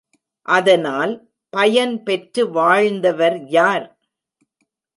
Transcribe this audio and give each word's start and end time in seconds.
அதனால் 0.47 1.13
பயன் 1.53 2.03
பெற்று 2.03 2.43
வாழ்ந்தவர் 2.51 3.37
யார்? 3.49 3.87